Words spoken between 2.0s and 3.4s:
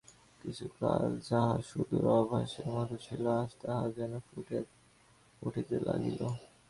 আভাসের মতো ছিল,